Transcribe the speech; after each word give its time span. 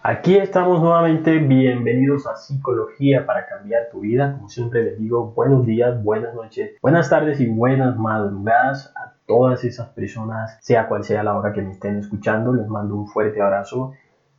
Aquí 0.00 0.36
estamos 0.36 0.80
nuevamente, 0.80 1.38
bienvenidos 1.38 2.26
a 2.28 2.36
Psicología 2.36 3.26
para 3.26 3.46
cambiar 3.46 3.88
tu 3.90 4.00
vida. 4.00 4.34
Como 4.34 4.48
siempre 4.48 4.84
les 4.84 4.98
digo, 4.98 5.32
buenos 5.32 5.66
días, 5.66 6.02
buenas 6.04 6.34
noches, 6.34 6.76
buenas 6.80 7.10
tardes 7.10 7.40
y 7.40 7.46
buenas 7.46 7.96
madrugadas 7.96 8.92
a 8.96 9.14
todas 9.26 9.64
esas 9.64 9.88
personas, 9.88 10.56
sea 10.60 10.86
cual 10.86 11.02
sea 11.02 11.24
la 11.24 11.36
hora 11.36 11.52
que 11.52 11.62
me 11.62 11.72
estén 11.72 11.96
escuchando. 11.96 12.54
Les 12.54 12.68
mando 12.68 12.94
un 12.94 13.08
fuerte 13.08 13.42
abrazo 13.42 13.92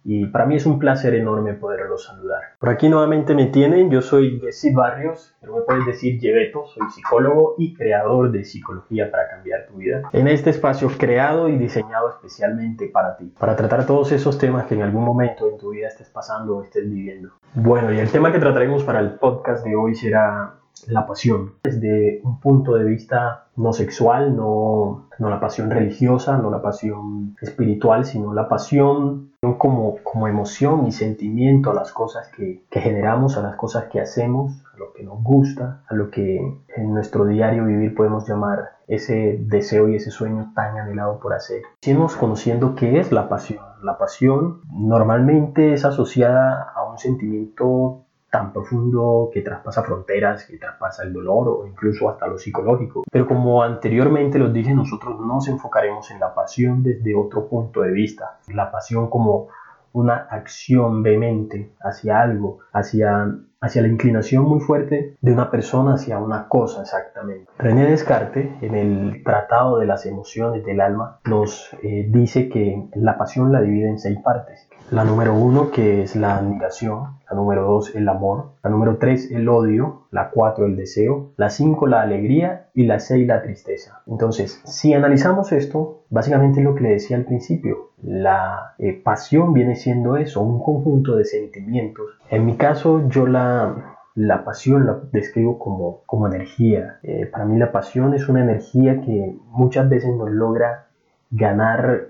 y 0.03 0.25
para 0.27 0.45
mí 0.45 0.55
es 0.55 0.65
un 0.65 0.79
placer 0.79 1.13
enorme 1.15 1.53
poderlos 1.53 2.05
saludar. 2.05 2.41
Por 2.59 2.69
aquí 2.69 2.89
nuevamente 2.89 3.35
me 3.35 3.47
tienen, 3.47 3.89
yo 3.89 4.01
soy 4.01 4.39
Jesse 4.39 4.73
Barrios, 4.73 5.35
pero 5.41 5.55
me 5.55 5.61
puedes 5.61 5.85
decir 5.85 6.19
Yebeto, 6.19 6.65
soy 6.67 6.89
psicólogo 6.89 7.55
y 7.57 7.73
creador 7.73 8.31
de 8.31 8.43
Psicología 8.43 9.11
para 9.11 9.29
cambiar 9.29 9.67
tu 9.67 9.77
vida. 9.77 10.09
En 10.13 10.27
este 10.27 10.49
espacio 10.49 10.89
creado 10.97 11.49
y 11.49 11.57
diseñado 11.57 12.09
especialmente 12.09 12.87
para 12.87 13.17
ti, 13.17 13.33
para 13.39 13.55
tratar 13.55 13.85
todos 13.85 14.11
esos 14.11 14.37
temas 14.37 14.65
que 14.65 14.75
en 14.75 14.81
algún 14.81 15.03
momento 15.03 15.49
en 15.49 15.57
tu 15.57 15.71
vida 15.71 15.87
estés 15.87 16.09
pasando 16.09 16.57
o 16.57 16.63
estés 16.63 16.89
viviendo. 16.89 17.29
Bueno, 17.53 17.91
y 17.93 17.99
el 17.99 18.09
tema 18.09 18.31
que 18.31 18.39
trataremos 18.39 18.83
para 18.83 18.99
el 18.99 19.15
podcast 19.15 19.65
de 19.65 19.75
hoy 19.75 19.95
será 19.95 20.58
la 20.87 21.05
pasión 21.05 21.53
desde 21.63 22.21
un 22.23 22.39
punto 22.39 22.75
de 22.75 22.85
vista 22.85 23.47
no 23.55 23.73
sexual, 23.73 24.35
no, 24.35 25.09
no 25.19 25.29
la 25.29 25.39
pasión 25.39 25.69
religiosa, 25.69 26.37
no 26.37 26.49
la 26.49 26.61
pasión 26.61 27.35
espiritual, 27.41 28.05
sino 28.05 28.33
la 28.33 28.47
pasión 28.47 29.31
como, 29.57 29.97
como 30.03 30.27
emoción 30.27 30.85
y 30.87 30.91
sentimiento 30.91 31.71
a 31.71 31.73
las 31.73 31.91
cosas 31.91 32.29
que, 32.35 32.63
que 32.69 32.79
generamos, 32.79 33.37
a 33.37 33.41
las 33.41 33.55
cosas 33.55 33.85
que 33.85 33.99
hacemos, 33.99 34.63
a 34.73 34.77
lo 34.77 34.93
que 34.93 35.03
nos 35.03 35.21
gusta, 35.21 35.83
a 35.87 35.93
lo 35.93 36.09
que 36.09 36.37
en 36.75 36.93
nuestro 36.93 37.25
diario 37.25 37.65
vivir 37.65 37.95
podemos 37.95 38.27
llamar 38.27 38.79
ese 38.87 39.37
deseo 39.41 39.87
y 39.87 39.95
ese 39.95 40.11
sueño 40.11 40.51
tan 40.55 40.77
anhelado 40.77 41.19
por 41.19 41.33
hacer. 41.33 41.61
Seguimos 41.81 42.15
conociendo 42.15 42.75
qué 42.75 42.99
es 42.99 43.11
la 43.11 43.29
pasión. 43.29 43.63
La 43.83 43.97
pasión 43.97 44.61
normalmente 44.73 45.73
es 45.73 45.85
asociada 45.85 46.73
a 46.75 46.89
un 46.89 46.97
sentimiento 46.97 48.05
tan 48.29 48.53
profundo 48.53 49.29
que 49.33 49.41
traspasa 49.41 49.83
fronteras, 49.83 50.45
que 50.45 50.57
traspasa 50.57 51.03
el 51.03 51.13
dolor 51.13 51.47
o 51.49 51.67
incluso 51.67 52.09
hasta 52.09 52.27
lo 52.27 52.37
psicológico. 52.37 53.03
Pero 53.11 53.27
como 53.27 53.63
anteriormente 53.63 54.39
los 54.39 54.53
dije, 54.53 54.73
nosotros 54.73 55.19
nos 55.19 55.47
enfocaremos 55.47 56.11
en 56.11 56.19
la 56.19 56.33
pasión 56.33 56.83
desde 56.83 57.15
otro 57.15 57.47
punto 57.47 57.81
de 57.81 57.91
vista. 57.91 58.39
La 58.53 58.71
pasión 58.71 59.09
como 59.09 59.47
una 59.93 60.15
acción 60.29 61.01
vehemente 61.01 61.71
hacia 61.81 62.21
algo, 62.21 62.59
hacia, 62.71 63.35
hacia 63.59 63.81
la 63.81 63.87
inclinación 63.87 64.43
muy 64.43 64.59
fuerte 64.59 65.17
de 65.19 65.33
una 65.33 65.49
persona 65.49 65.95
hacia 65.95 66.19
una 66.19 66.47
cosa 66.47 66.81
exactamente. 66.81 67.51
René 67.57 67.89
Descartes, 67.89 68.49
en 68.61 68.75
el 68.75 69.23
Tratado 69.23 69.79
de 69.79 69.87
las 69.87 70.05
Emociones 70.05 70.63
del 70.63 70.81
Alma, 70.81 71.19
nos 71.25 71.75
eh, 71.81 72.05
dice 72.09 72.49
que 72.49 72.89
la 72.95 73.17
pasión 73.17 73.51
la 73.51 73.61
divide 73.61 73.89
en 73.89 73.99
seis 73.99 74.19
partes. 74.23 74.68
La 74.91 75.03
número 75.03 75.35
uno, 75.35 75.69
que 75.69 76.01
es 76.01 76.15
la 76.15 76.37
admiración, 76.37 77.19
la 77.29 77.35
número 77.35 77.63
2 77.63 77.95
el 77.95 78.09
amor, 78.09 78.53
la 78.63 78.71
número 78.71 78.97
3 78.97 79.31
el 79.33 79.47
odio, 79.47 80.07
la 80.09 80.31
4 80.31 80.65
el 80.65 80.75
deseo, 80.75 81.31
la 81.37 81.51
5 81.51 81.85
la 81.85 82.01
alegría 82.01 82.69
y 82.73 82.87
la 82.87 82.99
6 82.99 83.27
la 83.27 83.43
tristeza. 83.43 84.01
Entonces, 84.07 84.63
si 84.65 84.95
analizamos 84.95 85.51
esto, 85.51 86.05
básicamente 86.09 86.61
lo 86.61 86.73
que 86.73 86.81
le 86.81 86.89
decía 86.89 87.17
al 87.17 87.25
principio, 87.25 87.91
la 88.01 88.73
eh, 88.79 88.93
pasión 88.93 89.53
viene 89.53 89.75
siendo 89.75 90.17
eso, 90.17 90.41
un 90.41 90.63
conjunto 90.63 91.15
de 91.15 91.25
sentimientos. 91.25 92.07
En 92.31 92.47
mi 92.47 92.57
caso, 92.57 93.07
yo 93.09 93.27
la, 93.27 93.95
la 94.15 94.43
pasión 94.43 94.87
la 94.87 94.99
describo 95.11 95.59
como, 95.59 96.01
como 96.07 96.25
energía. 96.25 96.97
Eh, 97.03 97.27
para 97.27 97.45
mí 97.45 97.59
la 97.59 97.71
pasión 97.71 98.15
es 98.15 98.27
una 98.27 98.41
energía 98.41 99.01
que 99.01 99.37
muchas 99.51 99.87
veces 99.87 100.15
nos 100.15 100.31
logra 100.31 100.87
ganar 101.29 102.08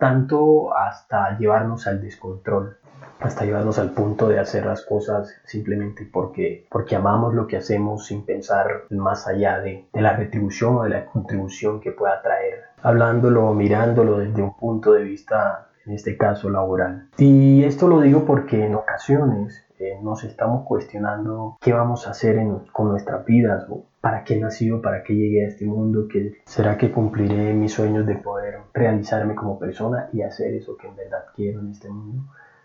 tanto 0.00 0.76
hasta 0.76 1.38
llevarnos 1.38 1.86
al 1.86 2.00
descontrol 2.00 2.80
hasta 3.20 3.44
llevarnos 3.44 3.78
al 3.78 3.90
punto 3.90 4.28
de 4.28 4.38
hacer 4.38 4.64
las 4.64 4.82
cosas 4.84 5.34
simplemente 5.44 6.08
porque, 6.10 6.66
porque 6.70 6.96
amamos 6.96 7.34
lo 7.34 7.46
que 7.46 7.58
hacemos 7.58 8.06
sin 8.06 8.24
pensar 8.24 8.84
más 8.90 9.26
allá 9.28 9.60
de, 9.60 9.88
de 9.92 10.00
la 10.00 10.16
retribución 10.16 10.78
o 10.78 10.82
de 10.84 10.90
la 10.90 11.06
contribución 11.06 11.80
que 11.80 11.92
pueda 11.92 12.22
traer, 12.22 12.64
hablándolo, 12.82 13.52
mirándolo 13.52 14.18
desde 14.18 14.42
un 14.42 14.56
punto 14.56 14.92
de 14.92 15.04
vista, 15.04 15.68
en 15.84 15.92
este 15.92 16.16
caso, 16.16 16.48
laboral. 16.48 17.08
Y 17.18 17.64
esto 17.64 17.88
lo 17.88 18.00
digo 18.00 18.24
porque 18.24 18.64
en 18.64 18.74
ocasiones 18.74 19.66
eh, 19.78 19.98
nos 20.02 20.24
estamos 20.24 20.66
cuestionando 20.66 21.58
qué 21.60 21.72
vamos 21.72 22.06
a 22.06 22.10
hacer 22.10 22.38
con 22.72 22.88
nuestras 22.88 23.24
vidas 23.24 23.66
o 23.68 23.84
para 24.00 24.24
qué 24.24 24.38
nacido, 24.38 24.80
para 24.80 25.02
qué 25.02 25.14
llegué 25.14 25.44
a 25.44 25.48
este 25.48 25.66
mundo, 25.66 26.06
que 26.08 26.40
será 26.44 26.76
que 26.78 26.90
cumpliré 26.90 27.52
mis 27.54 27.72
sueños 27.72 28.06
de 28.06 28.16
poder 28.16 28.58
realizarme 28.72 29.34
como 29.34 29.58
persona 29.58 30.08
y 30.12 30.22
hacer 30.22 30.54
eso 30.54 30.76
que 30.76 30.88
en 30.88 30.96
verdad 30.96 31.24
quiero 31.34 31.60
en 31.60 31.70
este 31.70 31.88
mundo. 31.88 32.24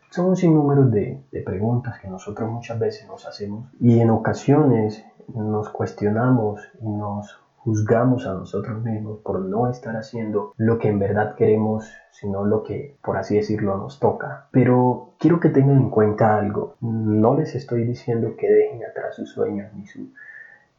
Son 0.09 0.27
un 0.27 0.35
sinnúmero 0.35 0.85
de, 0.85 1.23
de 1.31 1.41
preguntas 1.41 1.99
que 1.99 2.07
nosotros 2.07 2.49
muchas 2.49 2.79
veces 2.79 3.07
nos 3.07 3.27
hacemos 3.27 3.69
y 3.81 3.99
en 3.99 4.09
ocasiones 4.09 5.05
nos 5.33 5.69
cuestionamos 5.69 6.61
y 6.79 6.87
nos 6.87 7.39
juzgamos 7.65 8.27
a 8.27 8.33
nosotros 8.35 8.83
mismos 8.83 9.21
por 9.23 9.41
no 9.41 9.67
estar 9.67 9.95
haciendo 9.95 10.53
lo 10.55 10.77
que 10.77 10.87
en 10.87 10.99
verdad 10.99 11.33
queremos, 11.33 11.91
sino 12.11 12.45
lo 12.45 12.61
que, 12.61 12.95
por 13.03 13.17
así 13.17 13.35
decirlo, 13.35 13.75
nos 13.77 13.99
toca. 13.99 14.47
Pero 14.51 15.15
quiero 15.17 15.39
que 15.39 15.49
tengan 15.49 15.77
en 15.77 15.89
cuenta 15.89 16.37
algo. 16.37 16.75
No 16.79 17.35
les 17.35 17.55
estoy 17.55 17.83
diciendo 17.83 18.35
que 18.37 18.47
dejen 18.47 18.85
atrás 18.85 19.15
sus 19.15 19.31
sueños 19.31 19.73
ni, 19.73 19.87
su, 19.87 20.11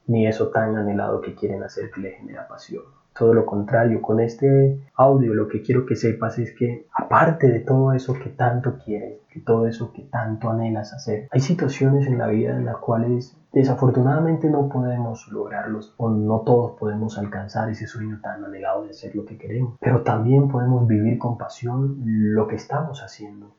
ni 0.06 0.26
eso 0.26 0.48
tan 0.48 0.76
anhelado 0.76 1.20
que 1.20 1.34
quieren 1.34 1.62
hacer 1.62 1.90
que 1.90 2.00
les 2.00 2.16
genera 2.16 2.46
pasión. 2.46 2.84
Todo 3.18 3.32
lo 3.32 3.46
contrario, 3.46 4.02
con 4.02 4.20
este 4.20 4.90
audio 4.94 5.32
lo 5.32 5.48
que 5.48 5.62
quiero 5.62 5.86
que 5.86 5.96
sepas 5.96 6.38
es 6.38 6.54
que 6.54 6.86
aparte 6.92 7.48
de 7.48 7.60
todo 7.60 7.94
eso 7.94 8.12
que 8.12 8.28
tanto 8.28 8.78
quieres, 8.78 9.20
que 9.30 9.40
todo 9.40 9.66
eso 9.66 9.90
que 9.92 10.02
tanto 10.02 10.50
anhelas 10.50 10.92
hacer, 10.92 11.26
hay 11.30 11.40
situaciones 11.40 12.06
en 12.06 12.18
la 12.18 12.26
vida 12.26 12.54
en 12.54 12.66
las 12.66 12.76
cuales 12.76 13.34
desafortunadamente 13.52 14.50
no 14.50 14.68
podemos 14.68 15.28
lograrlos 15.28 15.94
o 15.96 16.10
no 16.10 16.40
todos 16.40 16.78
podemos 16.78 17.16
alcanzar 17.16 17.70
ese 17.70 17.86
sueño 17.86 18.20
tan 18.22 18.44
anhelado 18.44 18.84
de 18.84 18.90
hacer 18.90 19.16
lo 19.16 19.24
que 19.24 19.38
queremos. 19.38 19.78
Pero 19.80 20.02
también 20.02 20.48
podemos 20.48 20.86
vivir 20.86 21.18
con 21.18 21.38
pasión 21.38 21.96
lo 22.04 22.46
que 22.48 22.56
estamos 22.56 23.02
haciendo. 23.02 23.54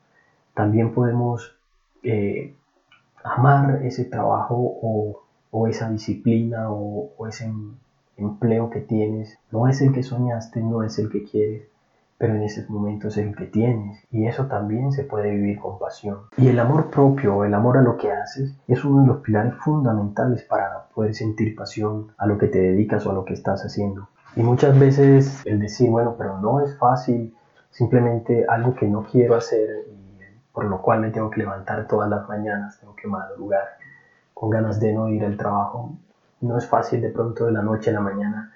También 0.54 0.94
podemos 0.94 1.58
eh, 2.04 2.54
amar 3.24 3.80
ese 3.82 4.04
trabajo 4.04 4.54
o, 4.56 5.24
o 5.50 5.66
esa 5.66 5.88
disciplina 5.90 6.70
o, 6.70 7.26
ese 7.26 7.52
empleo 8.16 8.70
que 8.70 8.80
tienes 8.80 9.38
no 9.50 9.68
es 9.68 9.80
el 9.80 9.92
que 9.92 10.02
soñaste, 10.02 10.60
no 10.60 10.82
es 10.82 10.98
el 10.98 11.10
que 11.10 11.24
quieres, 11.24 11.68
pero 12.16 12.34
en 12.34 12.42
ese 12.42 12.66
momento 12.68 13.08
es 13.08 13.16
el 13.16 13.34
que 13.36 13.46
tienes 13.46 14.02
y 14.10 14.26
eso 14.26 14.46
también 14.46 14.92
se 14.92 15.04
puede 15.04 15.30
vivir 15.30 15.58
con 15.58 15.78
pasión. 15.78 16.18
Y 16.36 16.48
el 16.48 16.58
amor 16.58 16.90
propio, 16.90 17.44
el 17.44 17.54
amor 17.54 17.78
a 17.78 17.82
lo 17.82 17.96
que 17.96 18.10
haces, 18.10 18.56
es 18.66 18.84
uno 18.84 19.02
de 19.02 19.06
los 19.06 19.18
pilares 19.18 19.54
fundamentales 19.54 20.42
para 20.42 20.88
poder 20.94 21.14
sentir 21.14 21.54
pasión 21.54 22.12
a 22.18 22.26
lo 22.26 22.38
que 22.38 22.48
te 22.48 22.58
dedicas 22.60 23.06
o 23.06 23.10
a 23.10 23.14
lo 23.14 23.24
que 23.24 23.34
estás 23.34 23.64
haciendo. 23.64 24.08
Y 24.34 24.42
muchas 24.42 24.78
veces 24.78 25.42
el 25.46 25.60
decir, 25.60 25.90
bueno, 25.90 26.16
pero 26.18 26.40
no 26.40 26.60
es 26.60 26.76
fácil, 26.76 27.34
simplemente 27.70 28.44
algo 28.48 28.74
que 28.74 28.88
no 28.88 29.04
quiero 29.04 29.36
hacer 29.36 29.68
y 29.92 30.08
por 30.52 30.64
lo 30.64 30.82
cual 30.82 31.00
me 31.00 31.10
tengo 31.10 31.30
que 31.30 31.38
levantar 31.38 31.86
todas 31.86 32.10
las 32.10 32.28
mañanas, 32.28 32.80
tengo 32.80 32.96
que 32.96 33.06
madrugar 33.06 33.77
con 34.38 34.50
ganas 34.50 34.78
de 34.78 34.92
no 34.92 35.08
ir 35.08 35.24
al 35.24 35.36
trabajo, 35.36 35.90
no 36.42 36.56
es 36.56 36.66
fácil 36.66 37.00
de 37.00 37.10
pronto 37.10 37.46
de 37.46 37.52
la 37.52 37.62
noche 37.62 37.90
a 37.90 37.94
la 37.94 38.00
mañana 38.00 38.52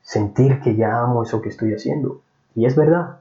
sentir 0.00 0.60
que 0.60 0.76
ya 0.76 1.00
amo 1.00 1.24
eso 1.24 1.42
que 1.42 1.50
estoy 1.50 1.74
haciendo. 1.74 2.22
Y 2.54 2.64
es 2.64 2.74
verdad, 2.74 3.18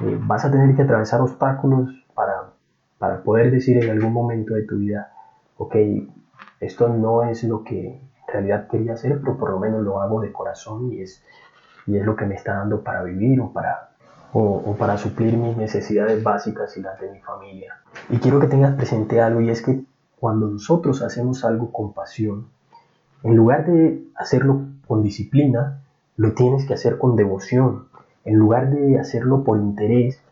eh, 0.00 0.18
vas 0.20 0.44
a 0.44 0.50
tener 0.50 0.74
que 0.74 0.82
atravesar 0.82 1.20
obstáculos 1.20 1.90
para, 2.14 2.50
para 2.98 3.22
poder 3.22 3.52
decir 3.52 3.76
en 3.84 3.90
algún 3.90 4.12
momento 4.12 4.54
de 4.54 4.62
tu 4.62 4.78
vida, 4.78 5.12
ok, 5.58 5.76
esto 6.58 6.88
no 6.88 7.22
es 7.22 7.44
lo 7.44 7.62
que 7.62 8.00
en 8.00 8.32
realidad 8.32 8.66
quería 8.66 8.94
hacer, 8.94 9.20
pero 9.20 9.36
por 9.36 9.50
lo 9.50 9.60
menos 9.60 9.82
lo 9.82 10.00
hago 10.00 10.20
de 10.20 10.32
corazón 10.32 10.92
y 10.92 11.02
es, 11.02 11.22
y 11.86 11.96
es 11.96 12.04
lo 12.04 12.16
que 12.16 12.24
me 12.24 12.34
está 12.34 12.54
dando 12.54 12.82
para 12.82 13.04
vivir 13.04 13.40
o 13.40 13.52
para, 13.52 13.90
o, 14.32 14.40
o 14.40 14.74
para 14.74 14.96
suplir 14.96 15.36
mis 15.36 15.56
necesidades 15.56 16.20
básicas 16.20 16.76
y 16.76 16.82
las 16.82 16.98
de 17.00 17.12
mi 17.12 17.20
familia. 17.20 17.76
Y 18.10 18.16
quiero 18.16 18.40
que 18.40 18.48
tengas 18.48 18.74
presente 18.74 19.20
algo 19.20 19.40
y 19.40 19.50
es 19.50 19.62
que 19.62 19.84
cuando 20.24 20.48
nosotros 20.48 21.02
hacemos 21.02 21.44
algo 21.44 21.70
con 21.70 21.92
pasión, 21.92 22.46
en 23.24 23.36
lugar 23.36 23.66
de 23.66 24.08
hacerlo 24.14 24.62
con 24.86 25.02
disciplina, 25.02 25.82
lo 26.16 26.32
tienes 26.32 26.64
que 26.64 26.72
hacer 26.72 26.96
con 26.96 27.14
devoción. 27.14 27.88
En 28.24 28.36
lugar 28.36 28.70
de 28.70 28.98
hacerlo 28.98 29.44
por 29.44 29.58
interés, 29.58 30.22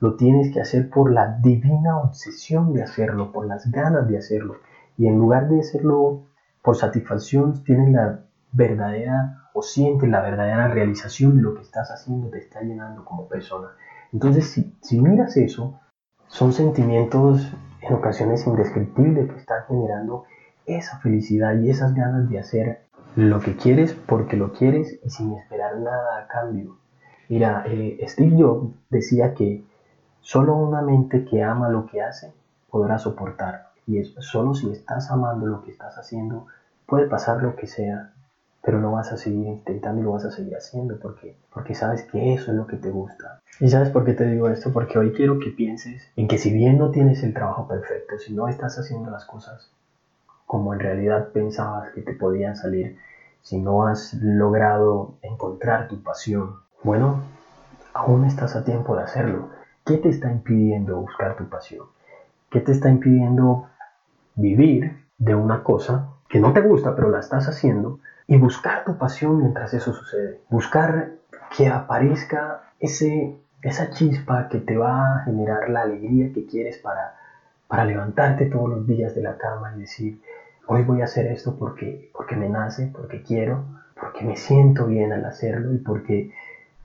lo 0.00 0.14
tienes 0.14 0.54
que 0.54 0.62
hacer 0.62 0.88
por 0.88 1.12
la 1.12 1.36
divina 1.36 1.98
obsesión 1.98 2.72
de 2.72 2.82
hacerlo, 2.82 3.30
por 3.30 3.46
las 3.46 3.70
ganas 3.70 4.08
de 4.08 4.16
hacerlo. 4.16 4.56
Y 4.96 5.06
en 5.06 5.18
lugar 5.18 5.50
de 5.50 5.60
hacerlo 5.60 6.22
por 6.62 6.76
satisfacción, 6.76 7.62
tienes 7.62 7.92
la 7.92 8.20
verdadera 8.52 9.50
o 9.52 9.60
sientes 9.60 10.08
la 10.08 10.22
verdadera 10.22 10.68
realización 10.68 11.36
de 11.36 11.42
lo 11.42 11.54
que 11.56 11.60
estás 11.60 11.90
haciendo 11.90 12.30
te 12.30 12.38
está 12.38 12.62
llenando 12.62 13.04
como 13.04 13.28
persona. 13.28 13.68
Entonces, 14.14 14.48
si, 14.48 14.74
si 14.80 14.98
miras 14.98 15.36
eso, 15.36 15.78
son 16.28 16.54
sentimientos 16.54 17.52
en 17.82 17.94
ocasiones 17.94 18.46
indescriptibles 18.46 19.30
que 19.30 19.38
están 19.38 19.64
generando 19.66 20.24
esa 20.66 20.98
felicidad 20.98 21.58
y 21.58 21.70
esas 21.70 21.94
ganas 21.94 22.28
de 22.28 22.38
hacer 22.38 22.82
lo 23.16 23.40
que 23.40 23.56
quieres 23.56 23.94
porque 23.94 24.36
lo 24.36 24.52
quieres 24.52 24.98
y 25.04 25.10
sin 25.10 25.32
esperar 25.34 25.78
nada 25.78 26.18
a 26.18 26.26
cambio. 26.28 26.76
Mira, 27.28 27.64
eh, 27.66 27.98
Steve 28.08 28.36
Jobs 28.38 28.74
decía 28.88 29.34
que 29.34 29.64
solo 30.20 30.54
una 30.54 30.82
mente 30.82 31.24
que 31.24 31.42
ama 31.42 31.68
lo 31.68 31.86
que 31.86 32.02
hace 32.02 32.32
podrá 32.70 32.98
soportar. 32.98 33.72
Y 33.86 33.98
es 33.98 34.14
solo 34.18 34.54
si 34.54 34.70
estás 34.70 35.10
amando 35.10 35.46
lo 35.46 35.62
que 35.62 35.72
estás 35.72 35.98
haciendo, 35.98 36.46
puede 36.86 37.06
pasar 37.08 37.42
lo 37.42 37.56
que 37.56 37.66
sea, 37.66 38.12
pero 38.62 38.80
no 38.80 38.92
vas 38.92 39.12
a 39.12 39.16
seguir 39.16 39.46
intentando 39.46 40.00
y 40.00 40.04
lo 40.04 40.12
vas 40.12 40.24
a 40.24 40.30
seguir 40.30 40.56
haciendo 40.56 40.98
porque, 40.98 41.36
porque 41.52 41.74
sabes 41.74 42.04
que 42.04 42.32
eso 42.32 42.52
es 42.52 42.56
lo 42.56 42.66
que 42.66 42.76
te 42.76 42.90
gusta. 42.90 43.40
¿Y 43.60 43.68
sabes 43.68 43.90
por 43.90 44.04
qué 44.04 44.12
te 44.12 44.26
digo 44.26 44.48
esto? 44.48 44.72
Porque 44.72 44.98
hoy 44.98 45.12
quiero 45.12 45.38
que 45.38 45.50
pienses 45.50 46.10
en 46.16 46.28
que 46.28 46.38
si 46.38 46.52
bien 46.52 46.78
no 46.78 46.90
tienes 46.90 47.22
el 47.22 47.34
trabajo 47.34 47.66
perfecto, 47.66 48.18
si 48.18 48.32
no 48.32 48.48
estás 48.48 48.78
haciendo 48.78 49.10
las 49.10 49.24
cosas 49.24 49.70
como 50.46 50.74
en 50.74 50.80
realidad 50.80 51.28
pensabas 51.32 51.90
que 51.90 52.02
te 52.02 52.12
podían 52.12 52.56
salir, 52.56 52.98
si 53.40 53.58
no 53.58 53.86
has 53.86 54.14
logrado 54.14 55.14
encontrar 55.22 55.88
tu 55.88 56.02
pasión, 56.02 56.56
bueno, 56.82 57.20
aún 57.94 58.24
estás 58.24 58.54
a 58.54 58.64
tiempo 58.64 58.94
de 58.94 59.02
hacerlo. 59.02 59.48
¿Qué 59.84 59.96
te 59.96 60.08
está 60.08 60.30
impidiendo 60.30 60.98
buscar 60.98 61.36
tu 61.36 61.48
pasión? 61.48 61.86
¿Qué 62.50 62.60
te 62.60 62.70
está 62.70 62.88
impidiendo 62.88 63.66
vivir 64.34 65.04
de 65.18 65.34
una 65.34 65.62
cosa 65.64 66.08
que 66.28 66.38
no 66.38 66.52
te 66.52 66.60
gusta, 66.60 66.94
pero 66.94 67.08
la 67.08 67.20
estás 67.20 67.48
haciendo? 67.48 67.98
Y 68.26 68.36
buscar 68.36 68.84
tu 68.84 68.96
pasión 68.96 69.38
mientras 69.38 69.74
eso 69.74 69.92
sucede. 69.92 70.40
Buscar 70.48 71.12
que 71.56 71.68
aparezca 71.68 72.62
ese, 72.78 73.36
esa 73.62 73.90
chispa 73.90 74.48
que 74.48 74.58
te 74.58 74.76
va 74.76 75.16
a 75.16 75.24
generar 75.24 75.68
la 75.68 75.82
alegría 75.82 76.32
que 76.32 76.46
quieres 76.46 76.78
para, 76.78 77.14
para 77.68 77.84
levantarte 77.84 78.46
todos 78.46 78.68
los 78.68 78.86
días 78.86 79.14
de 79.14 79.22
la 79.22 79.36
cama 79.36 79.72
y 79.74 79.80
decir, 79.80 80.20
hoy 80.66 80.82
voy 80.82 81.00
a 81.00 81.04
hacer 81.04 81.26
esto 81.26 81.56
porque, 81.58 82.10
porque 82.14 82.36
me 82.36 82.48
nace, 82.48 82.90
porque 82.94 83.22
quiero, 83.22 83.64
porque 84.00 84.24
me 84.24 84.36
siento 84.36 84.86
bien 84.86 85.12
al 85.12 85.24
hacerlo 85.24 85.72
y 85.72 85.78
porque, 85.78 86.30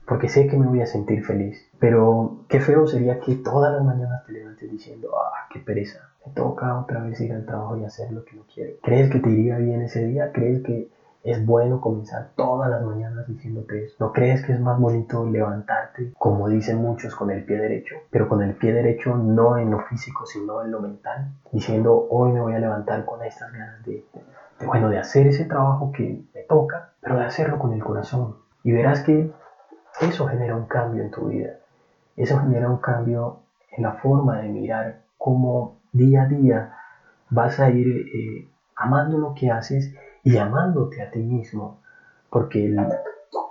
porque 0.06 0.28
sé 0.28 0.46
que 0.46 0.56
me 0.56 0.66
voy 0.66 0.82
a 0.82 0.86
sentir 0.86 1.24
feliz. 1.24 1.68
Pero 1.78 2.44
qué 2.48 2.60
feo 2.60 2.86
sería 2.86 3.20
que 3.20 3.36
todas 3.36 3.72
las 3.72 3.82
mañanas 3.82 4.24
te 4.24 4.32
levantes 4.32 4.70
diciendo, 4.70 5.10
ah, 5.16 5.46
qué 5.50 5.60
pereza, 5.60 6.10
me 6.24 6.32
toca 6.32 6.78
otra 6.78 7.02
vez 7.02 7.20
ir 7.20 7.32
al 7.32 7.46
trabajo 7.46 7.76
y 7.76 7.84
hacer 7.84 8.12
lo 8.12 8.24
que 8.24 8.36
no 8.36 8.42
quiero. 8.52 8.74
¿Crees 8.82 9.10
que 9.10 9.20
te 9.20 9.30
iría 9.30 9.56
bien 9.56 9.82
ese 9.82 10.04
día? 10.04 10.30
¿Crees 10.32 10.62
que 10.62 10.88
es 11.22 11.44
bueno 11.44 11.80
comenzar 11.80 12.30
todas 12.34 12.70
las 12.70 12.82
mañanas 12.82 13.26
diciéndote 13.26 13.84
eso. 13.84 13.96
¿No 13.98 14.12
crees 14.12 14.42
que 14.42 14.52
es 14.52 14.60
más 14.60 14.78
bonito 14.78 15.26
levantarte, 15.26 16.12
como 16.18 16.48
dicen 16.48 16.78
muchos, 16.78 17.14
con 17.14 17.30
el 17.30 17.44
pie 17.44 17.58
derecho? 17.58 17.96
Pero 18.10 18.28
con 18.28 18.42
el 18.42 18.54
pie 18.54 18.72
derecho 18.72 19.16
no 19.16 19.58
en 19.58 19.70
lo 19.70 19.80
físico, 19.80 20.26
sino 20.26 20.62
en 20.62 20.70
lo 20.70 20.80
mental. 20.80 21.28
Diciendo, 21.50 22.06
hoy 22.10 22.32
me 22.32 22.40
voy 22.40 22.54
a 22.54 22.58
levantar 22.58 23.04
con 23.04 23.22
estas 23.22 23.52
ganas 23.52 23.84
de, 23.84 24.04
bueno, 24.64 24.88
de 24.88 24.98
hacer 24.98 25.26
ese 25.26 25.44
trabajo 25.44 25.90
que 25.92 26.22
me 26.34 26.42
toca, 26.42 26.90
pero 27.00 27.16
de 27.16 27.24
hacerlo 27.24 27.58
con 27.58 27.72
el 27.72 27.82
corazón. 27.82 28.36
Y 28.62 28.72
verás 28.72 29.02
que 29.02 29.30
eso 30.00 30.26
genera 30.26 30.54
un 30.54 30.66
cambio 30.66 31.02
en 31.02 31.10
tu 31.10 31.26
vida. 31.26 31.56
Eso 32.16 32.38
genera 32.38 32.68
un 32.68 32.78
cambio 32.78 33.40
en 33.70 33.82
la 33.82 33.92
forma 33.92 34.38
de 34.38 34.48
mirar 34.48 35.00
cómo 35.16 35.76
día 35.92 36.22
a 36.22 36.26
día 36.26 36.72
vas 37.30 37.60
a 37.60 37.70
ir 37.70 37.86
eh, 37.86 38.48
amando 38.74 39.18
lo 39.18 39.34
que 39.34 39.50
haces 39.50 39.92
y 40.28 40.36
amándote 40.36 41.02
a 41.02 41.10
ti 41.10 41.20
mismo, 41.20 41.78
porque 42.28 42.66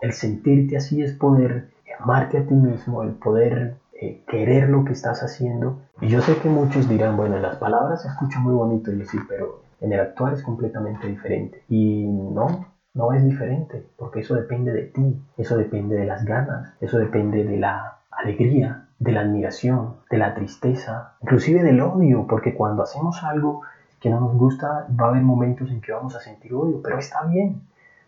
el, 0.02 0.12
sentirte 0.12 0.78
así 0.78 1.02
es 1.02 1.14
poder 1.14 1.66
amarte 2.00 2.38
a 2.38 2.46
ti 2.46 2.54
mismo, 2.54 3.02
el 3.02 3.14
poder 3.14 3.74
eh, 4.00 4.22
querer 4.28 4.70
lo 4.70 4.84
que 4.84 4.94
estás 4.94 5.24
haciendo. 5.24 5.80
Y 6.02 6.08
yo 6.08 6.22
sé 6.22 6.38
que 6.38 6.50
muchos 6.50 6.88
dirán, 6.88 7.18
bueno, 7.18 7.36
en 7.36 7.42
las 7.42 7.56
palabras 7.56 8.04
se 8.04 8.10
escucha 8.10 8.40
muy 8.40 8.54
bonito 8.54 8.92
y 8.92 9.02
así, 9.02 9.18
pero 9.28 9.62
en 9.82 9.92
el 9.92 10.00
actuar 10.00 10.34
es 10.34 10.44
completamente 10.44 11.08
diferente. 11.08 11.64
Y 11.68 12.06
no, 12.06 12.68
no 12.94 13.12
es 13.12 13.24
diferente, 13.24 13.84
porque 13.98 14.20
eso 14.20 14.36
depende 14.36 14.72
de 14.72 14.84
ti, 14.84 15.20
eso 15.36 15.58
depende 15.58 15.96
de 15.96 16.06
las 16.06 16.26
ganas, 16.26 16.74
eso 16.80 17.00
depende 17.00 17.44
de 17.44 17.58
la 17.58 17.98
alegría, 18.12 18.84
de 19.00 19.12
la 19.14 19.22
admiración, 19.22 19.96
de 20.12 20.18
la 20.18 20.36
tristeza, 20.36 21.14
inclusive 21.22 21.64
del 21.64 21.82
odio, 21.82 22.28
porque 22.28 22.54
cuando 22.54 22.84
hacemos 22.84 23.24
algo 23.24 23.62
que 24.00 24.10
no 24.10 24.20
nos 24.20 24.36
gusta, 24.36 24.88
va 25.00 25.08
a 25.08 25.10
haber 25.10 25.24
momentos 25.24 25.72
en 25.72 25.82
que 25.82 25.92
vamos 25.92 26.16
a 26.16 26.20
sentir 26.20 26.54
odio, 26.54 26.82
pero 26.84 27.00
está 27.00 27.24
bien, 27.24 27.62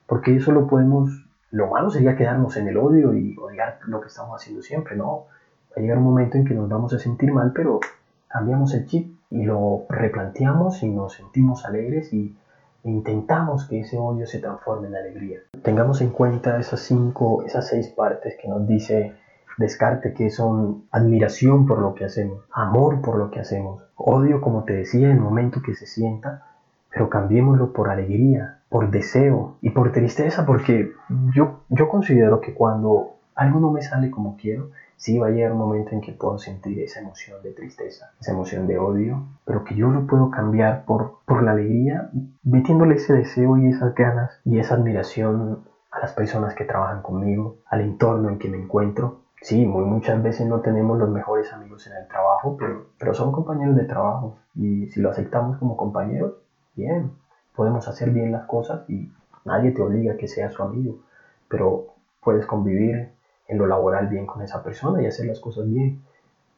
porque 0.05 0.35
eso 0.35 0.51
lo 0.51 0.67
podemos, 0.67 1.25
lo 1.51 1.67
malo 1.67 1.89
sería 1.89 2.15
quedarnos 2.15 2.57
en 2.57 2.67
el 2.67 2.77
odio 2.77 3.13
y 3.13 3.35
odiar 3.37 3.79
lo 3.85 4.01
que 4.01 4.07
estamos 4.07 4.39
haciendo 4.39 4.61
siempre, 4.61 4.95
no, 4.95 5.25
va 5.71 5.75
a 5.77 5.79
llegar 5.79 5.97
un 5.97 6.03
momento 6.03 6.37
en 6.37 6.45
que 6.45 6.53
nos 6.53 6.69
vamos 6.69 6.93
a 6.93 6.99
sentir 6.99 7.31
mal, 7.31 7.51
pero 7.53 7.79
cambiamos 8.27 8.73
el 8.73 8.85
chip 8.85 9.15
y 9.31 9.43
lo 9.43 9.85
replanteamos 9.89 10.83
y 10.83 10.89
nos 10.89 11.13
sentimos 11.13 11.65
alegres 11.65 12.13
y 12.13 12.35
intentamos 12.83 13.65
que 13.65 13.81
ese 13.81 13.97
odio 13.97 14.25
se 14.25 14.39
transforme 14.39 14.87
en 14.87 14.95
alegría. 14.95 15.39
Tengamos 15.63 16.01
en 16.01 16.11
cuenta 16.11 16.59
esas 16.59 16.79
cinco, 16.79 17.43
esas 17.43 17.67
seis 17.67 17.89
partes 17.89 18.35
que 18.41 18.47
nos 18.47 18.65
dice 18.67 19.13
Descarte, 19.59 20.13
que 20.13 20.29
son 20.29 20.85
admiración 20.89 21.65
por 21.65 21.79
lo 21.79 21.93
que 21.93 22.05
hacemos, 22.05 22.47
amor 22.53 23.01
por 23.01 23.17
lo 23.17 23.29
que 23.29 23.41
hacemos, 23.41 23.83
odio, 23.95 24.39
como 24.39 24.63
te 24.63 24.73
decía, 24.73 25.07
en 25.07 25.17
el 25.17 25.19
momento 25.19 25.61
que 25.61 25.73
se 25.73 25.85
sienta, 25.85 26.43
pero 26.89 27.09
cambiémoslo 27.09 27.73
por 27.73 27.89
alegría, 27.89 28.59
por 28.69 28.89
deseo 28.89 29.57
y 29.61 29.71
por 29.71 29.91
tristeza, 29.91 30.45
porque 30.45 30.91
yo, 31.35 31.59
yo 31.67 31.89
considero 31.89 32.39
que 32.39 32.53
cuando 32.53 33.15
algo 33.35 33.59
no 33.59 33.69
me 33.69 33.81
sale 33.81 34.09
como 34.09 34.37
quiero, 34.37 34.69
sí 34.95 35.17
va 35.17 35.27
a 35.27 35.29
llegar 35.29 35.51
un 35.51 35.57
momento 35.57 35.91
en 35.91 36.01
que 36.01 36.13
puedo 36.13 36.37
sentir 36.37 36.79
esa 36.79 37.01
emoción 37.01 37.41
de 37.41 37.51
tristeza, 37.51 38.11
esa 38.19 38.31
emoción 38.31 38.65
de 38.65 38.77
odio, 38.77 39.23
pero 39.45 39.63
que 39.63 39.75
yo 39.75 39.89
lo 39.91 40.05
puedo 40.07 40.29
cambiar 40.29 40.83
por, 40.85 41.15
por 41.25 41.41
la 41.43 41.51
alegría, 41.51 42.09
metiéndole 42.43 42.95
ese 42.95 43.13
deseo 43.13 43.57
y 43.57 43.67
esas 43.67 43.93
ganas 43.93 44.39
y 44.45 44.59
esa 44.59 44.75
admiración 44.75 45.59
a 45.91 45.99
las 45.99 46.13
personas 46.13 46.53
que 46.53 46.65
trabajan 46.65 47.01
conmigo, 47.01 47.55
al 47.65 47.81
entorno 47.81 48.29
en 48.29 48.37
que 48.37 48.49
me 48.49 48.57
encuentro, 48.57 49.19
Sí, 49.41 49.65
muy 49.65 49.85
muchas 49.85 50.21
veces 50.21 50.47
no 50.47 50.59
tenemos 50.59 50.97
los 50.97 51.09
mejores 51.09 51.51
amigos 51.53 51.87
en 51.87 51.93
el 51.93 52.07
trabajo, 52.07 52.57
pero, 52.57 52.87
pero 52.97 53.13
son 53.13 53.31
compañeros 53.31 53.75
de 53.75 53.85
trabajo 53.85 54.37
y 54.55 54.87
si 54.87 54.99
lo 54.99 55.09
aceptamos 55.09 55.57
como 55.57 55.77
compañeros, 55.77 56.33
bien, 56.75 57.11
podemos 57.55 57.87
hacer 57.87 58.09
bien 58.09 58.31
las 58.31 58.45
cosas 58.45 58.89
y 58.89 59.11
nadie 59.45 59.71
te 59.71 59.81
obliga 59.81 60.13
a 60.13 60.17
que 60.17 60.27
seas 60.27 60.53
su 60.53 60.63
amigo, 60.63 60.99
pero 61.47 61.87
puedes 62.21 62.45
convivir 62.45 63.09
en 63.47 63.57
lo 63.57 63.65
laboral 63.65 64.07
bien 64.07 64.25
con 64.25 64.41
esa 64.41 64.61
persona 64.61 65.01
y 65.01 65.07
hacer 65.07 65.25
las 65.25 65.39
cosas 65.39 65.65
bien. 65.67 66.01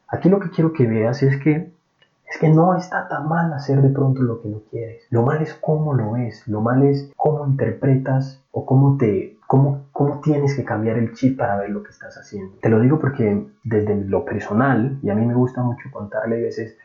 Aquí 0.08 0.28
lo 0.28 0.40
que 0.40 0.50
quiero 0.50 0.72
que 0.72 0.86
veas 0.86 1.22
es 1.22 1.38
que 1.38 1.72
es 2.32 2.38
que 2.38 2.48
no 2.48 2.74
está 2.74 3.08
tan 3.08 3.28
mal 3.28 3.52
hacer 3.52 3.82
de 3.82 3.90
pronto 3.90 4.22
lo 4.22 4.40
que 4.40 4.48
no 4.48 4.60
quieres. 4.70 5.06
Lo 5.10 5.22
mal 5.22 5.42
es 5.42 5.54
cómo 5.54 5.92
lo 5.92 6.12
ves, 6.12 6.48
lo 6.48 6.62
mal 6.62 6.82
es 6.82 7.12
cómo 7.14 7.46
interpretas 7.46 8.42
o 8.52 8.64
cómo 8.64 8.96
te 8.96 9.36
cómo, 9.52 10.20
tienes 10.22 10.54
que 10.54 10.64
cambiar 10.64 10.96
el 10.96 11.12
chip 11.12 11.36
para 11.36 11.58
ver 11.58 11.68
lo 11.68 11.82
que 11.82 11.90
estás 11.90 12.16
haciendo. 12.16 12.56
Te 12.62 12.70
lo 12.70 12.80
digo 12.80 12.98
porque 12.98 13.44
desde 13.62 13.94
lo 13.94 14.24
personal, 14.24 14.98
y 15.02 15.10
a 15.10 15.14
mí 15.14 15.26
me 15.26 15.34
gusta 15.34 15.62
mucho 15.62 15.90
contarle 15.90 16.38
a 16.38 16.40
veces 16.40 16.78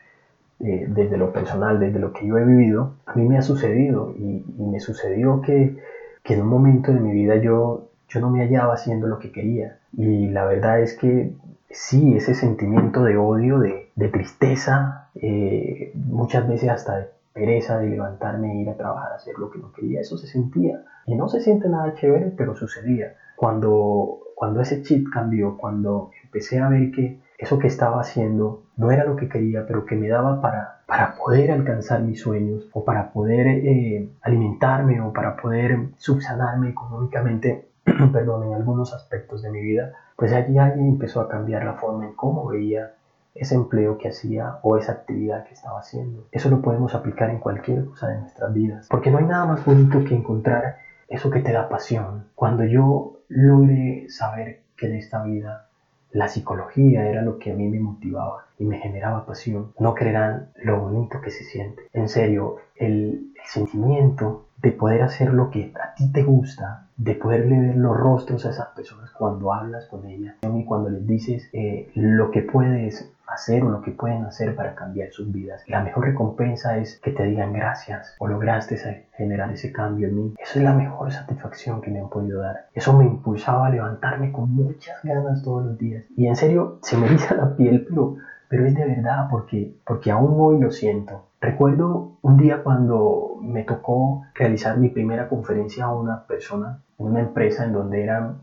eh, 0.60 0.84
desde 0.86 1.16
lo 1.16 1.32
personal, 1.32 1.80
desde 1.80 1.98
lo 1.98 2.12
que 2.12 2.26
yo 2.26 2.36
he 2.36 2.44
vivido, 2.44 2.92
a 3.06 3.14
mí 3.14 3.24
me 3.24 3.38
ha 3.38 3.42
sucedido 3.42 4.12
y, 4.14 4.44
me 4.58 4.80
sucedió 4.80 5.40
que, 5.40 5.78
en 6.24 6.42
un 6.42 6.48
momento 6.48 6.92
de 6.92 7.00
mi 7.00 7.10
vida 7.10 7.36
yo, 7.36 7.86
no 8.20 8.28
me 8.28 8.40
hallaba 8.40 8.74
haciendo 8.74 9.06
lo 9.06 9.18
que 9.18 9.32
quería. 9.32 9.78
Y 9.96 10.28
la 10.28 10.44
verdad 10.44 10.78
es 10.78 10.92
que 10.92 11.32
sí, 11.70 12.16
ese 12.16 12.34
sentimiento 12.34 13.02
de 13.02 13.16
odio, 13.16 13.60
de, 13.60 13.88
de 13.94 14.08
tristeza, 14.08 15.08
eh, 15.14 15.90
muchas 15.94 16.46
veces 16.46 16.68
hasta 16.68 16.96
de 16.96 17.06
pereza 17.32 17.78
de 17.78 17.86
levantarme 17.86 18.52
e 18.52 18.56
ir 18.56 18.68
a 18.68 18.76
trabajar 18.76 19.12
a 19.12 19.14
hacer 19.14 19.38
lo 19.38 19.48
que 19.48 19.58
no 19.58 19.72
quería, 19.72 20.00
eso 20.00 20.18
se 20.18 20.26
sentía. 20.26 20.82
Y 21.08 21.16
no 21.16 21.26
se 21.26 21.40
siente 21.40 21.70
nada 21.70 21.94
chévere, 21.94 22.34
pero 22.36 22.54
sucedía. 22.54 23.14
Cuando, 23.34 24.20
cuando 24.34 24.60
ese 24.60 24.82
chip 24.82 25.08
cambió, 25.10 25.56
cuando 25.56 26.10
empecé 26.22 26.60
a 26.60 26.68
ver 26.68 26.90
que 26.90 27.18
eso 27.38 27.58
que 27.58 27.66
estaba 27.66 28.00
haciendo 28.00 28.64
no 28.76 28.90
era 28.90 29.04
lo 29.04 29.16
que 29.16 29.28
quería, 29.28 29.64
pero 29.66 29.86
que 29.86 29.96
me 29.96 30.08
daba 30.08 30.42
para, 30.42 30.82
para 30.86 31.14
poder 31.14 31.50
alcanzar 31.50 32.02
mis 32.02 32.20
sueños 32.20 32.68
o 32.74 32.84
para 32.84 33.10
poder 33.10 33.46
eh, 33.46 34.10
alimentarme 34.20 35.00
o 35.00 35.12
para 35.14 35.34
poder 35.36 35.78
subsanarme 35.96 36.68
económicamente, 36.68 37.68
perdón, 38.12 38.48
en 38.48 38.54
algunos 38.54 38.92
aspectos 38.92 39.40
de 39.40 39.50
mi 39.50 39.62
vida, 39.62 39.92
pues 40.14 40.34
allí 40.34 40.58
alguien 40.58 40.88
empezó 40.88 41.22
a 41.22 41.28
cambiar 41.28 41.64
la 41.64 41.74
forma 41.74 42.04
en 42.04 42.12
cómo 42.14 42.46
veía 42.48 42.92
ese 43.34 43.54
empleo 43.54 43.96
que 43.96 44.08
hacía 44.08 44.58
o 44.62 44.76
esa 44.76 44.92
actividad 44.92 45.44
que 45.44 45.54
estaba 45.54 45.78
haciendo. 45.78 46.26
Eso 46.32 46.50
lo 46.50 46.60
podemos 46.60 46.94
aplicar 46.94 47.30
en 47.30 47.38
cualquier 47.38 47.86
cosa 47.86 48.08
de 48.08 48.18
nuestras 48.18 48.52
vidas, 48.52 48.88
porque 48.90 49.10
no 49.10 49.18
hay 49.18 49.24
nada 49.24 49.46
más 49.46 49.64
bonito 49.64 50.04
que 50.04 50.14
encontrar 50.14 50.87
eso 51.08 51.30
que 51.30 51.40
te 51.40 51.52
da 51.52 51.68
pasión. 51.68 52.28
Cuando 52.34 52.64
yo 52.64 53.20
logré 53.28 54.08
saber 54.08 54.60
que 54.76 54.86
en 54.86 54.94
esta 54.96 55.22
vida 55.22 55.68
la 56.12 56.28
psicología 56.28 57.06
era 57.06 57.22
lo 57.22 57.38
que 57.38 57.52
a 57.52 57.54
mí 57.54 57.68
me 57.68 57.80
motivaba 57.80 58.46
y 58.58 58.64
me 58.64 58.78
generaba 58.78 59.26
pasión. 59.26 59.72
No 59.78 59.94
creerán 59.94 60.48
lo 60.62 60.80
bonito 60.80 61.20
que 61.20 61.30
se 61.30 61.44
siente. 61.44 61.82
En 61.92 62.08
serio, 62.08 62.56
el, 62.76 63.24
sentimiento 63.44 64.44
de 64.60 64.72
poder 64.72 65.00
hacer 65.00 65.32
lo 65.32 65.50
que 65.50 65.72
a 65.82 65.94
ti 65.94 66.12
te 66.12 66.22
gusta, 66.22 66.86
de 66.98 67.14
poderle 67.14 67.58
ver 67.58 67.76
los 67.76 67.96
rostros 67.96 68.44
a 68.44 68.50
esas 68.50 68.68
personas 68.68 69.10
cuando 69.10 69.54
hablas 69.54 69.86
con 69.86 70.04
ellas 70.06 70.36
y 70.42 70.64
cuando 70.64 70.90
les 70.90 71.06
dices 71.06 71.48
eh, 71.54 71.90
lo 71.94 72.30
que 72.30 72.42
puedes 72.42 73.10
hacer 73.28 73.62
o 73.62 73.70
lo 73.70 73.82
que 73.82 73.92
pueden 73.92 74.24
hacer 74.24 74.54
para 74.54 74.74
cambiar 74.74 75.10
sus 75.10 75.30
vidas. 75.30 75.62
La 75.66 75.82
mejor 75.82 76.04
recompensa 76.06 76.78
es 76.78 76.98
que 77.00 77.12
te 77.12 77.24
digan 77.24 77.52
gracias 77.52 78.16
o 78.18 78.26
lograste 78.26 78.76
generar 79.12 79.52
ese 79.52 79.72
cambio 79.72 80.08
en 80.08 80.14
mí. 80.14 80.34
Eso 80.38 80.58
es 80.58 80.64
la 80.64 80.72
mejor 80.72 81.12
satisfacción 81.12 81.80
que 81.80 81.90
me 81.90 82.00
han 82.00 82.08
podido 82.08 82.40
dar. 82.40 82.66
Eso 82.72 82.92
me 82.96 83.04
impulsaba 83.04 83.66
a 83.66 83.70
levantarme 83.70 84.32
con 84.32 84.50
muchas 84.52 85.02
ganas 85.02 85.42
todos 85.42 85.64
los 85.64 85.78
días. 85.78 86.04
Y 86.16 86.26
en 86.26 86.36
serio, 86.36 86.78
se 86.82 86.96
me 86.96 87.06
eriza 87.08 87.34
la 87.34 87.54
piel, 87.54 87.84
pero, 87.88 88.16
pero 88.48 88.66
es 88.66 88.74
de 88.74 88.86
verdad 88.86 89.28
porque, 89.30 89.74
porque 89.86 90.10
aún 90.10 90.34
hoy 90.38 90.60
lo 90.60 90.70
siento. 90.70 91.26
Recuerdo 91.40 92.18
un 92.22 92.36
día 92.36 92.62
cuando 92.62 93.36
me 93.40 93.62
tocó 93.62 94.22
realizar 94.34 94.76
mi 94.78 94.88
primera 94.88 95.28
conferencia 95.28 95.84
a 95.84 95.94
una 95.94 96.26
persona 96.26 96.80
una 96.98 97.20
empresa 97.20 97.64
en 97.64 97.72
donde 97.72 98.02
eran 98.02 98.42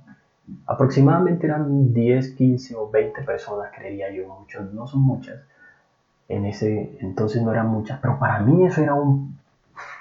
aproximadamente 0.66 1.48
eran 1.48 1.94
10, 1.94 2.30
15 2.34 2.76
o 2.76 2.90
20 2.90 3.22
personas, 3.24 3.72
creería 3.76 4.10
yo, 4.12 4.28
muchos, 4.28 4.72
no 4.72 4.88
son 4.88 5.02
muchas. 5.02 5.42
En 6.28 6.46
ese 6.46 6.98
entonces 7.02 7.42
no 7.42 7.52
eran 7.52 7.68
muchas, 7.68 8.00
pero 8.00 8.18
para 8.18 8.40
mí 8.40 8.66
eso 8.66 8.82
era 8.82 8.94
un 8.94 9.36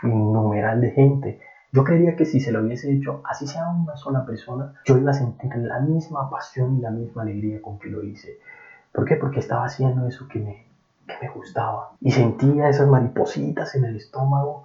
numeral 0.03 0.81
de 0.81 0.91
gente. 0.91 1.39
Yo 1.75 1.83
creería 1.83 2.15
que 2.15 2.25
si 2.25 2.39
se 2.39 2.53
lo 2.53 2.61
hubiese 2.61 2.93
hecho, 2.93 3.21
así 3.25 3.47
sea 3.47 3.67
una 3.67 3.97
sola 3.97 4.25
persona, 4.25 4.73
yo 4.85 4.97
iba 4.97 5.11
a 5.11 5.15
sentir 5.15 5.55
la 5.57 5.81
misma 5.81 6.31
pasión 6.31 6.79
y 6.79 6.81
la 6.81 6.91
misma 6.91 7.23
alegría 7.23 7.61
con 7.61 7.79
que 7.81 7.89
lo 7.89 8.03
hice. 8.05 8.39
¿Por 8.93 9.05
qué? 9.05 9.17
Porque 9.17 9.41
estaba 9.41 9.65
haciendo 9.65 10.07
eso 10.07 10.29
que 10.29 10.39
me, 10.39 10.65
que 11.05 11.15
me 11.21 11.29
gustaba. 11.29 11.89
Y 12.01 12.13
sentía 12.13 12.69
esas 12.69 12.87
maripositas 12.87 13.75
en 13.75 13.85
el 13.85 13.97
estómago 13.97 14.63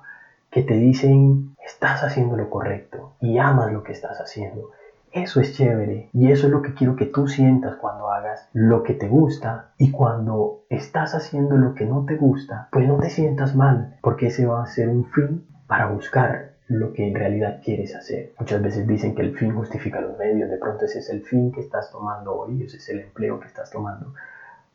que 0.51 0.61
te 0.61 0.75
dicen, 0.75 1.55
estás 1.65 2.03
haciendo 2.03 2.35
lo 2.35 2.47
correcto 2.47 3.13
y 3.19 3.39
amas 3.39 3.71
lo 3.71 3.81
que 3.81 3.91
estás 3.91 4.19
haciendo. 4.19 4.69
Eso 5.11 5.39
es 5.39 5.53
chévere 5.53 6.09
y 6.13 6.31
eso 6.31 6.47
es 6.47 6.51
lo 6.51 6.61
que 6.61 6.73
quiero 6.73 6.95
que 6.95 7.05
tú 7.05 7.27
sientas 7.27 7.75
cuando 7.77 8.11
hagas 8.11 8.49
lo 8.53 8.83
que 8.83 8.93
te 8.93 9.07
gusta 9.07 9.71
y 9.77 9.91
cuando 9.91 10.61
estás 10.69 11.15
haciendo 11.15 11.57
lo 11.57 11.73
que 11.73 11.85
no 11.85 12.05
te 12.05 12.15
gusta, 12.15 12.67
pues 12.71 12.87
no 12.87 12.97
te 12.97 13.09
sientas 13.09 13.55
mal 13.55 13.97
porque 14.01 14.27
ese 14.27 14.45
va 14.45 14.61
a 14.61 14.67
ser 14.67 14.87
un 14.89 15.05
fin 15.05 15.45
para 15.67 15.87
buscar 15.87 16.53
lo 16.67 16.93
que 16.93 17.07
en 17.07 17.15
realidad 17.15 17.61
quieres 17.63 17.95
hacer. 17.95 18.33
Muchas 18.39 18.61
veces 18.61 18.85
dicen 18.85 19.15
que 19.15 19.23
el 19.23 19.35
fin 19.35 19.55
justifica 19.55 19.99
los 19.99 20.17
medios, 20.17 20.49
de 20.49 20.57
pronto 20.57 20.85
ese 20.85 20.99
es 20.99 21.09
el 21.09 21.23
fin 21.23 21.51
que 21.51 21.61
estás 21.61 21.89
tomando 21.91 22.35
hoy, 22.35 22.61
ese 22.61 22.77
es 22.77 22.89
el 22.89 22.99
empleo 22.99 23.39
que 23.39 23.47
estás 23.47 23.71
tomando 23.71 24.13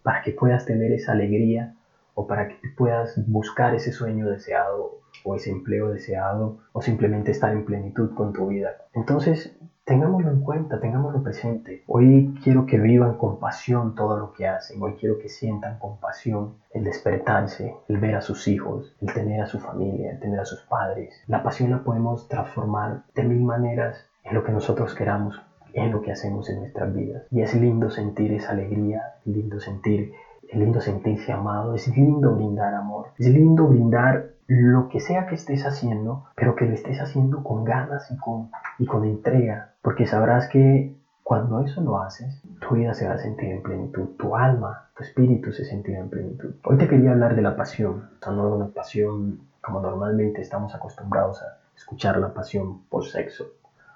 para 0.02 0.20
que 0.22 0.32
puedas 0.32 0.66
tener 0.66 0.92
esa 0.92 1.12
alegría 1.12 1.74
o 2.14 2.26
para 2.26 2.48
que 2.48 2.56
puedas 2.76 3.14
buscar 3.26 3.74
ese 3.74 3.90
sueño 3.90 4.28
deseado 4.28 4.98
o 5.24 5.34
ese 5.34 5.50
empleo 5.50 5.88
deseado 5.88 6.58
o 6.72 6.82
simplemente 6.82 7.30
estar 7.30 7.52
en 7.52 7.64
plenitud 7.64 8.14
con 8.14 8.32
tu 8.32 8.48
vida. 8.48 8.76
Entonces, 8.92 9.56
tengámoslo 9.84 10.30
en 10.30 10.40
cuenta, 10.40 10.80
tengámoslo 10.80 11.22
presente. 11.22 11.84
Hoy 11.86 12.34
quiero 12.42 12.66
que 12.66 12.78
vivan 12.78 13.18
con 13.18 13.38
pasión 13.38 13.94
todo 13.94 14.18
lo 14.18 14.32
que 14.32 14.48
hacen. 14.48 14.82
Hoy 14.82 14.94
quiero 14.94 15.18
que 15.18 15.28
sientan 15.28 15.78
con 15.78 15.98
pasión 15.98 16.54
el 16.72 16.84
despertarse, 16.84 17.74
el 17.88 17.98
ver 17.98 18.16
a 18.16 18.20
sus 18.20 18.48
hijos, 18.48 18.94
el 19.00 19.12
tener 19.12 19.40
a 19.42 19.46
su 19.46 19.58
familia, 19.58 20.12
el 20.12 20.20
tener 20.20 20.40
a 20.40 20.44
sus 20.44 20.60
padres. 20.62 21.22
La 21.26 21.42
pasión 21.42 21.70
la 21.70 21.84
podemos 21.84 22.28
transformar 22.28 23.04
de 23.14 23.24
mil 23.24 23.42
maneras 23.42 24.06
en 24.22 24.34
lo 24.34 24.42
que 24.42 24.52
nosotros 24.52 24.94
queramos 24.94 25.40
en 25.74 25.90
lo 25.90 26.02
que 26.02 26.12
hacemos 26.12 26.48
en 26.48 26.60
nuestras 26.60 26.94
vidas. 26.94 27.24
Y 27.32 27.42
es 27.42 27.52
lindo 27.54 27.90
sentir 27.90 28.32
esa 28.32 28.52
alegría, 28.52 29.14
lindo 29.24 29.58
sentir, 29.58 30.12
es 30.48 30.56
lindo 30.56 30.80
sentirse 30.80 31.32
amado, 31.32 31.74
es 31.74 31.88
lindo 31.88 32.32
brindar 32.34 32.74
amor, 32.74 33.08
es 33.18 33.28
lindo 33.28 33.66
brindar 33.66 34.33
lo 34.46 34.88
que 34.88 35.00
sea 35.00 35.26
que 35.26 35.34
estés 35.34 35.64
haciendo, 35.64 36.24
pero 36.34 36.54
que 36.54 36.66
lo 36.66 36.74
estés 36.74 37.00
haciendo 37.00 37.42
con 37.42 37.64
ganas 37.64 38.10
y 38.10 38.16
con, 38.16 38.50
y 38.78 38.86
con 38.86 39.04
entrega, 39.04 39.70
porque 39.82 40.06
sabrás 40.06 40.48
que 40.48 40.94
cuando 41.22 41.60
eso 41.60 41.80
lo 41.80 41.98
haces, 41.98 42.42
tu 42.60 42.74
vida 42.74 42.92
se 42.92 43.06
va 43.06 43.14
a 43.14 43.18
sentir 43.18 43.50
en 43.50 43.62
plenitud, 43.62 44.08
tu 44.18 44.36
alma, 44.36 44.88
tu 44.94 45.02
espíritu 45.02 45.52
se 45.52 45.64
sentirá 45.64 46.00
en 46.00 46.10
plenitud. 46.10 46.54
Hoy 46.64 46.76
te 46.76 46.86
quería 46.86 47.12
hablar 47.12 47.34
de 47.34 47.42
la 47.42 47.56
pasión, 47.56 48.10
o 48.20 48.24
sea, 48.24 48.32
no 48.32 48.46
de 48.46 48.52
una 48.52 48.66
pasión 48.66 49.40
como 49.62 49.80
normalmente 49.80 50.42
estamos 50.42 50.74
acostumbrados 50.74 51.42
a 51.42 51.56
escuchar 51.74 52.18
la 52.18 52.34
pasión 52.34 52.80
por 52.90 53.06
sexo, 53.06 53.46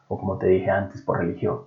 o 0.08 0.18
como 0.18 0.38
te 0.38 0.46
dije 0.46 0.70
antes, 0.70 1.02
por 1.02 1.18
religión. 1.18 1.60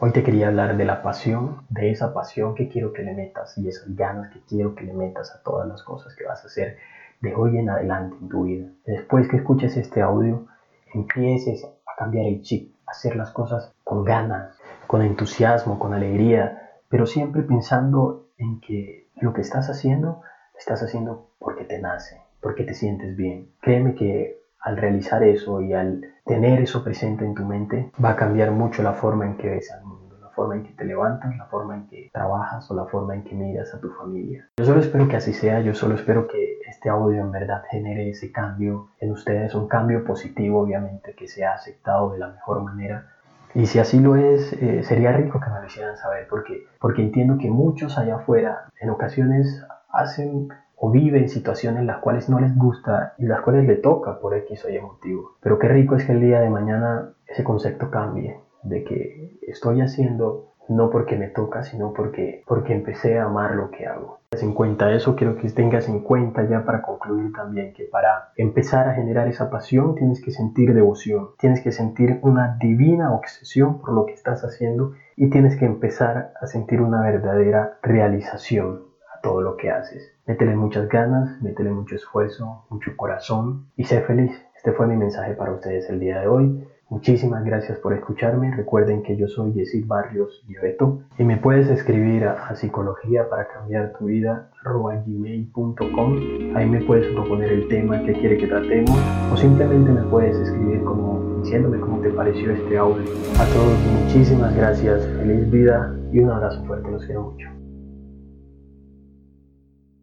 Hoy 0.00 0.10
te 0.10 0.24
quería 0.24 0.48
hablar 0.48 0.76
de 0.76 0.84
la 0.84 1.02
pasión, 1.02 1.58
de 1.68 1.90
esa 1.90 2.12
pasión 2.12 2.56
que 2.56 2.68
quiero 2.68 2.92
que 2.92 3.04
le 3.04 3.14
metas 3.14 3.56
y 3.56 3.68
esas 3.68 3.94
ganas 3.94 4.28
que 4.30 4.40
quiero 4.40 4.74
que 4.74 4.82
le 4.82 4.92
metas 4.92 5.32
a 5.32 5.40
todas 5.44 5.68
las 5.68 5.84
cosas 5.84 6.16
que 6.16 6.24
vas 6.24 6.42
a 6.42 6.48
hacer 6.48 6.76
de 7.24 7.34
hoy 7.34 7.58
en 7.58 7.70
adelante 7.70 8.16
en 8.20 8.28
tu 8.28 8.44
vida. 8.44 8.68
Después 8.86 9.28
que 9.28 9.38
escuches 9.38 9.76
este 9.76 10.02
audio, 10.02 10.46
empieces 10.92 11.64
a 11.64 11.96
cambiar 11.96 12.26
el 12.26 12.42
chip, 12.42 12.74
a 12.86 12.92
hacer 12.92 13.16
las 13.16 13.32
cosas 13.32 13.72
con 13.82 14.04
ganas, 14.04 14.56
con 14.86 15.02
entusiasmo, 15.02 15.78
con 15.78 15.94
alegría, 15.94 16.70
pero 16.88 17.06
siempre 17.06 17.42
pensando 17.42 18.28
en 18.36 18.60
que 18.60 19.08
lo 19.16 19.32
que 19.32 19.40
estás 19.40 19.70
haciendo, 19.70 20.20
estás 20.56 20.82
haciendo 20.82 21.30
porque 21.38 21.64
te 21.64 21.80
nace, 21.80 22.20
porque 22.40 22.64
te 22.64 22.74
sientes 22.74 23.16
bien. 23.16 23.50
Créeme 23.60 23.94
que 23.94 24.38
al 24.60 24.76
realizar 24.76 25.22
eso 25.22 25.60
y 25.60 25.72
al 25.72 26.02
tener 26.24 26.60
eso 26.60 26.84
presente 26.84 27.24
en 27.24 27.34
tu 27.34 27.44
mente, 27.44 27.90
va 28.02 28.10
a 28.10 28.16
cambiar 28.16 28.50
mucho 28.50 28.82
la 28.82 28.92
forma 28.92 29.26
en 29.26 29.36
que 29.36 29.50
ves 29.50 29.70
al 29.72 29.84
mundo, 29.84 30.16
la 30.20 30.30
forma 30.30 30.56
en 30.56 30.64
que 30.64 30.72
te 30.72 30.84
levantas, 30.84 31.36
la 31.36 31.46
forma 31.46 31.76
en 31.76 31.86
que 31.86 32.10
trabajas 32.12 32.70
o 32.70 32.74
la 32.74 32.86
forma 32.86 33.14
en 33.14 33.24
que 33.24 33.34
miras 33.34 33.74
a 33.74 33.80
tu 33.80 33.90
familia. 33.90 34.48
Yo 34.56 34.64
solo 34.64 34.80
espero 34.80 35.08
que 35.08 35.16
así 35.16 35.32
sea, 35.32 35.60
yo 35.60 35.74
solo 35.74 35.94
espero 35.94 36.26
que 36.26 36.53
este 36.74 36.88
audio 36.88 37.20
en 37.22 37.30
verdad 37.30 37.62
genere 37.70 38.10
ese 38.10 38.32
cambio 38.32 38.88
en 39.00 39.12
ustedes, 39.12 39.54
un 39.54 39.68
cambio 39.68 40.04
positivo 40.04 40.60
obviamente 40.60 41.14
que 41.14 41.28
sea 41.28 41.54
aceptado 41.54 42.12
de 42.12 42.18
la 42.18 42.28
mejor 42.28 42.62
manera. 42.62 43.06
Y 43.54 43.66
si 43.66 43.78
así 43.78 44.00
lo 44.00 44.16
es, 44.16 44.52
eh, 44.54 44.82
sería 44.82 45.12
rico 45.12 45.40
que 45.40 45.48
me 45.50 45.60
lo 45.60 45.66
hicieran 45.66 45.96
saber, 45.96 46.26
porque, 46.28 46.66
porque 46.80 47.02
entiendo 47.02 47.38
que 47.38 47.48
muchos 47.48 47.96
allá 47.98 48.16
afuera 48.16 48.64
en 48.80 48.90
ocasiones 48.90 49.64
hacen 49.90 50.48
o 50.76 50.90
viven 50.90 51.28
situaciones 51.28 51.80
en 51.80 51.86
las 51.86 51.98
cuales 51.98 52.28
no 52.28 52.40
les 52.40 52.54
gusta 52.56 53.14
y 53.16 53.26
las 53.26 53.42
cuales 53.42 53.64
le 53.66 53.76
toca 53.76 54.18
por 54.18 54.34
X 54.34 54.64
o 54.64 54.68
Y 54.68 54.80
motivo. 54.80 55.36
Pero 55.40 55.58
qué 55.60 55.68
rico 55.68 55.94
es 55.94 56.04
que 56.04 56.12
el 56.12 56.20
día 56.20 56.40
de 56.40 56.50
mañana 56.50 57.10
ese 57.26 57.44
concepto 57.44 57.90
cambie, 57.90 58.40
de 58.64 58.82
que 58.82 59.38
estoy 59.42 59.80
haciendo 59.80 60.53
no 60.68 60.90
porque 60.90 61.16
me 61.16 61.28
toca, 61.28 61.62
sino 61.62 61.92
porque, 61.92 62.42
porque 62.46 62.72
empecé 62.72 63.18
a 63.18 63.24
amar 63.24 63.54
lo 63.54 63.70
que 63.70 63.86
hago. 63.86 64.18
En 64.32 64.52
cuenta 64.52 64.92
eso, 64.92 65.14
quiero 65.14 65.36
que 65.36 65.48
tengas 65.50 65.88
en 65.88 66.00
cuenta 66.00 66.42
ya 66.48 66.64
para 66.64 66.82
concluir 66.82 67.32
también 67.32 67.72
que 67.72 67.84
para 67.84 68.32
empezar 68.36 68.88
a 68.88 68.94
generar 68.94 69.28
esa 69.28 69.50
pasión 69.50 69.94
tienes 69.94 70.20
que 70.20 70.30
sentir 70.30 70.74
devoción, 70.74 71.30
tienes 71.38 71.60
que 71.60 71.70
sentir 71.70 72.18
una 72.22 72.56
divina 72.58 73.12
obsesión 73.12 73.78
por 73.78 73.92
lo 73.92 74.06
que 74.06 74.14
estás 74.14 74.42
haciendo 74.42 74.92
y 75.16 75.30
tienes 75.30 75.56
que 75.56 75.66
empezar 75.66 76.32
a 76.40 76.46
sentir 76.46 76.80
una 76.80 77.00
verdadera 77.00 77.78
realización 77.82 78.94
todo 79.24 79.40
lo 79.40 79.56
que 79.56 79.70
haces. 79.70 80.12
Métele 80.26 80.54
muchas 80.54 80.86
ganas, 80.86 81.40
métele 81.40 81.70
mucho 81.70 81.96
esfuerzo, 81.96 82.66
mucho 82.68 82.94
corazón 82.94 83.66
y 83.74 83.84
sé 83.84 84.02
feliz. 84.02 84.32
Este 84.54 84.72
fue 84.72 84.86
mi 84.86 84.96
mensaje 84.96 85.32
para 85.32 85.52
ustedes 85.52 85.88
el 85.88 85.98
día 85.98 86.20
de 86.20 86.28
hoy. 86.28 86.68
Muchísimas 86.90 87.44
gracias 87.44 87.78
por 87.78 87.92
escucharme. 87.94 88.54
Recuerden 88.54 89.02
que 89.02 89.16
yo 89.16 89.26
soy 89.26 89.52
Yesid 89.52 89.86
Barrios 89.86 90.44
Lloveto 90.46 91.00
y 91.18 91.24
me 91.24 91.38
puedes 91.38 91.68
escribir 91.68 92.24
a, 92.24 92.54
psicología 92.54 93.28
para 93.28 93.48
cambiar 93.48 93.94
tu 93.98 94.06
vida 94.06 94.50
gmail.com. 94.64 96.16
Ahí 96.54 96.68
me 96.68 96.80
puedes 96.82 97.12
proponer 97.14 97.52
el 97.52 97.68
tema 97.68 98.02
que 98.02 98.12
quiere 98.12 98.36
que 98.36 98.46
tratemos 98.46 98.98
o 99.32 99.36
simplemente 99.36 99.90
me 99.90 100.02
puedes 100.02 100.36
escribir 100.36 100.82
como 100.84 101.40
diciéndome 101.42 101.80
cómo 101.80 102.00
te 102.00 102.10
pareció 102.10 102.52
este 102.52 102.76
audio. 102.76 103.02
A 103.38 103.46
todos 103.46 103.78
muchísimas 104.02 104.54
gracias, 104.54 105.06
feliz 105.18 105.50
vida 105.50 105.94
y 106.12 106.20
un 106.20 106.30
abrazo 106.30 106.64
fuerte, 106.64 106.90
los 106.90 107.04
quiero 107.04 107.30
mucho. 107.30 107.63